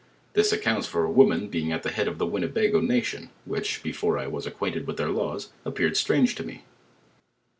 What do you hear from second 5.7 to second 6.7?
btrange to me.